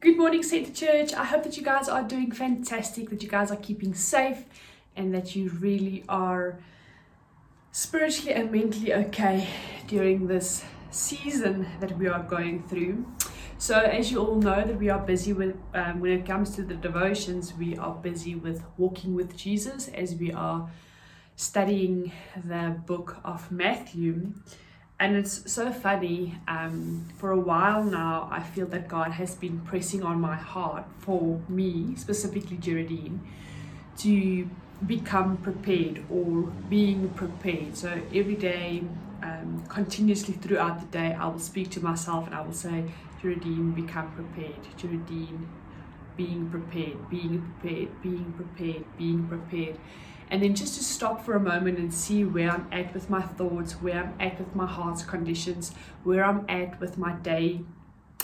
[0.00, 1.12] Good morning, Center Church.
[1.12, 4.44] I hope that you guys are doing fantastic, that you guys are keeping safe,
[4.94, 6.60] and that you really are
[7.72, 9.48] spiritually and mentally okay
[9.88, 13.12] during this season that we are going through.
[13.58, 16.62] So, as you all know, that we are busy with um, when it comes to
[16.62, 20.70] the devotions, we are busy with walking with Jesus as we are
[21.34, 22.12] studying
[22.44, 24.32] the book of Matthew.
[25.00, 26.34] And it's so funny.
[26.48, 30.84] Um, for a while now, I feel that God has been pressing on my heart
[30.98, 33.20] for me, specifically Gerridene,
[33.98, 34.50] to
[34.86, 37.76] become prepared or being prepared.
[37.76, 38.82] So every day,
[39.22, 42.84] um, continuously throughout the day, I will speak to myself and I will say,
[43.22, 44.62] Gerridene, become prepared.
[44.76, 45.46] Gerridene,
[46.18, 49.78] being prepared, being prepared, being prepared, being prepared.
[50.30, 53.22] And then just to stop for a moment and see where I'm at with my
[53.22, 55.72] thoughts, where I'm at with my heart's conditions,
[56.04, 57.62] where I'm at with my day,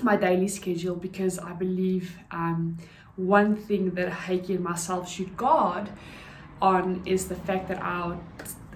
[0.00, 2.78] my daily schedule, because I believe um,
[3.16, 5.90] one thing that Heike and myself should guard
[6.62, 8.18] on is the fact that our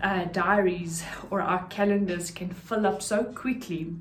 [0.03, 3.95] uh, diaries or our calendars can fill up so quickly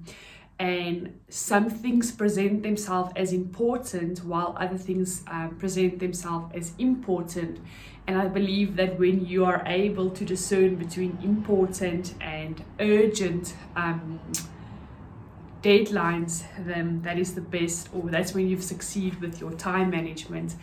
[0.60, 7.60] and some things present themselves as important while other things um, present themselves as important
[8.06, 14.20] and I believe that when you are able to discern between important and urgent um,
[15.62, 20.56] deadlines, then that is the best, or that's when you've succeeded with your time management.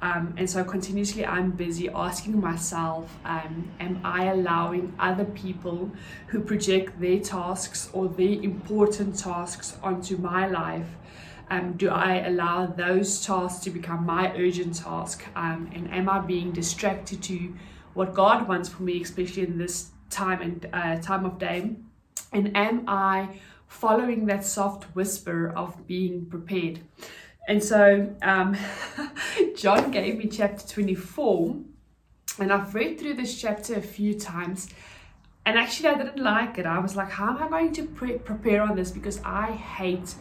[0.00, 5.90] Um, and so continuously I'm busy asking myself, um, am I allowing other people
[6.28, 10.86] who project their tasks or their important tasks onto my life
[11.50, 15.24] um, do I allow those tasks to become my urgent task?
[15.34, 17.54] Um, and am I being distracted to
[17.94, 21.76] what God wants for me, especially in this time and uh, time of day?
[22.32, 26.80] And am I following that soft whisper of being prepared?
[27.48, 28.56] And so um,
[29.56, 31.56] John gave me chapter 24,
[32.38, 34.68] and I've read through this chapter a few times.
[35.46, 36.66] And actually, I didn't like it.
[36.66, 38.90] I was like, how am I going to pre- prepare on this?
[38.90, 40.14] Because I hate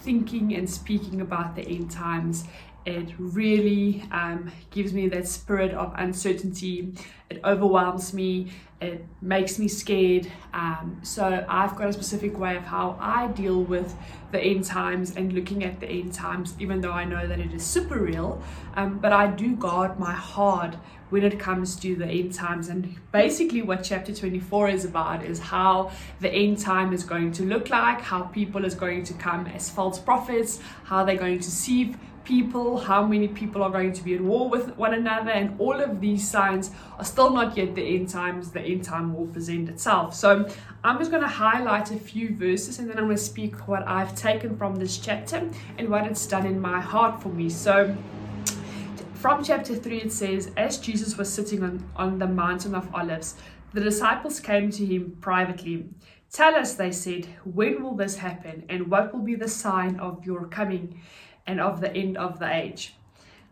[0.00, 2.44] thinking and speaking about the end times
[2.84, 6.94] it really um, gives me that spirit of uncertainty.
[7.30, 8.52] It overwhelms me.
[8.80, 10.30] It makes me scared.
[10.52, 13.94] Um, so I've got a specific way of how I deal with
[14.32, 17.52] the end times and looking at the end times, even though I know that it
[17.54, 18.42] is super real.
[18.74, 20.74] Um, but I do guard my heart
[21.10, 22.68] when it comes to the end times.
[22.68, 27.44] And basically, what chapter 24 is about is how the end time is going to
[27.44, 31.44] look like, how people is going to come as false prophets, how they're going to
[31.44, 35.58] deceive people, how many people are going to be at war with one another, and
[35.60, 38.50] all of these signs are still not yet the end times.
[38.50, 40.14] The end time will present itself.
[40.14, 40.48] So
[40.84, 43.86] I'm just going to highlight a few verses and then I'm going to speak what
[43.86, 47.48] I've taken from this chapter and what it's done in my heart for me.
[47.48, 47.96] So
[49.14, 53.36] from chapter 3, it says, As Jesus was sitting on, on the mountain of Olives,
[53.72, 55.88] the disciples came to him privately.
[56.32, 60.24] Tell us, they said, when will this happen, and what will be the sign of
[60.24, 61.00] your coming?
[61.46, 62.94] and of the end of the age.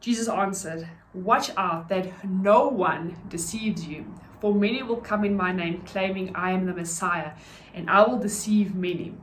[0.01, 5.53] Jesus answered, Watch out that no one deceives you, for many will come in my
[5.53, 7.33] name, claiming I am the Messiah,
[7.75, 9.15] and I will deceive many,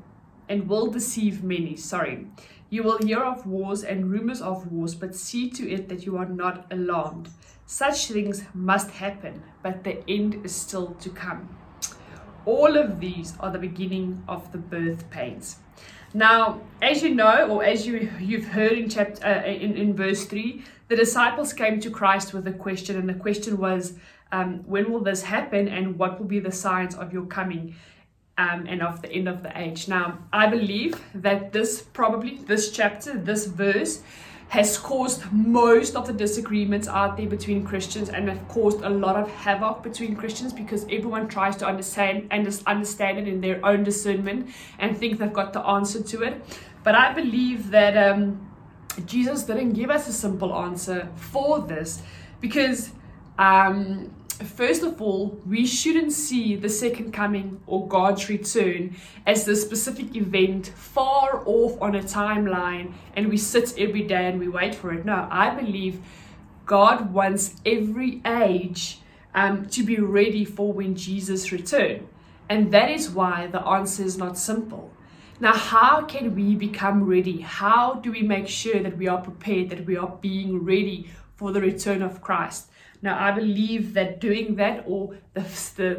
[0.50, 1.76] and will deceive many.
[1.76, 2.28] Sorry.
[2.70, 6.18] You will hear of wars and rumors of wars, but see to it that you
[6.18, 7.30] are not alarmed.
[7.66, 11.58] Such things must happen, but the end is still to come.
[12.48, 15.58] All of these are the beginning of the birth pains.
[16.14, 20.24] Now, as you know, or as you, you've heard in, chapter, uh, in, in verse
[20.24, 23.96] 3, the disciples came to Christ with a question, and the question was,
[24.32, 27.76] um, When will this happen, and what will be the signs of your coming?
[28.38, 29.88] Um, and of the end of the age.
[29.88, 34.04] Now, I believe that this probably, this chapter, this verse,
[34.50, 39.18] has caused most of the disagreements out there between Christians and have caused a lot
[39.18, 43.84] of havoc between Christians because everyone tries to understand and understand it in their own
[43.84, 44.50] discernment
[44.80, 46.42] and think they've got the answer to it.
[46.84, 48.50] But I believe that um,
[49.06, 52.02] Jesus didn't give us a simple answer for this
[52.40, 52.92] because
[53.38, 54.14] um,
[54.46, 58.96] first of all, we shouldn't see the second coming or God's return
[59.26, 64.40] as the specific event far off on a timeline and we sit every day and
[64.40, 65.06] we wait for it.
[65.06, 66.02] No, I believe
[66.66, 69.00] God wants every age
[69.34, 72.04] um, to be ready for when Jesus returns.
[72.50, 74.92] And that is why the answer is not simple.
[75.40, 77.42] Now, how can we become ready?
[77.42, 81.52] How do we make sure that we are prepared, that we are being ready for
[81.52, 82.70] the return of Christ?
[83.02, 85.42] Now, I believe that doing that, or the,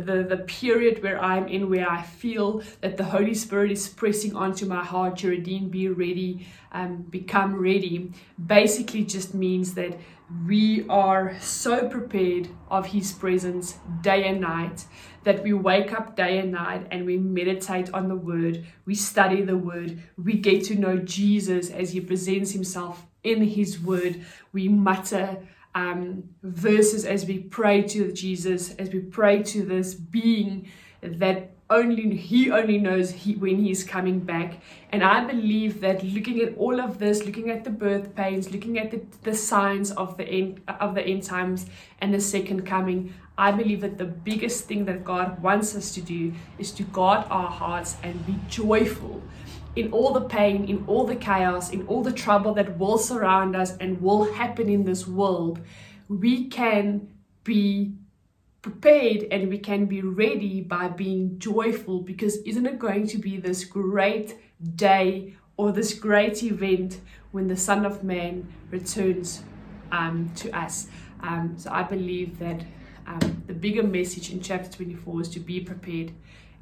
[0.05, 4.35] the, the, period where I'm in, where I feel that the Holy Spirit is pressing
[4.35, 8.13] onto my heart redeem, be ready, um, become ready,
[8.45, 9.97] basically just means that
[10.47, 14.85] we are so prepared of His presence day and night
[15.25, 19.43] that we wake up day and night and we meditate on the Word, we study
[19.43, 24.69] the Word, we get to know Jesus as He presents Himself in His Word, we
[24.69, 25.39] mutter
[25.75, 30.69] um, verses as we pray to Jesus, as we pray to this being
[31.01, 34.61] that only he only knows he, when he's coming back.
[34.91, 38.79] And i believe that looking at all of this looking at the birth pains looking
[38.79, 41.67] at the, the signs of the end of the end times
[42.01, 46.01] and the second coming i believe that the biggest thing that god wants us to
[46.01, 49.23] do is to guard our hearts and be joyful
[49.79, 53.55] in all the pain in all the chaos in all the trouble that will surround
[53.55, 55.61] us and will happen in this world
[56.09, 57.09] we can
[57.45, 57.95] be
[58.63, 63.37] prepared and we can be ready by being joyful because isn't it going to be
[63.37, 64.37] this great
[64.75, 69.43] day or this great event when the Son of Man returns
[69.93, 70.89] um, to us?
[71.21, 72.63] Um, so I believe that
[73.07, 76.13] um, the bigger message in chapter 24 is to be prepared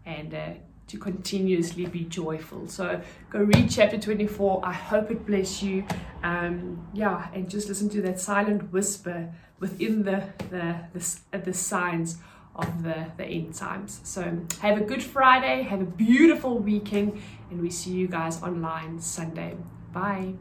[0.05, 0.51] and uh,
[0.89, 2.69] to continuously be joyful.
[2.69, 3.01] So
[3.31, 4.61] go read chapter 24.
[4.65, 5.85] I hope it bless you.
[6.23, 12.19] Um, yeah, and just listen to that silent whisper within the the the, the signs
[12.57, 14.01] of the, the end times.
[14.03, 19.01] So have a good Friday, have a beautiful weekend, and we see you guys online
[19.01, 19.57] Sunday.
[19.93, 20.35] Bye.